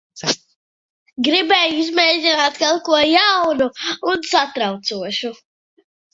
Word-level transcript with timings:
Gribēju 1.27 1.75
izmēģināt 1.81 2.57
kaut 2.63 2.81
ko 2.89 3.03
jaunu 3.11 3.69
un 4.15 4.27
satraucošu. 4.33 5.35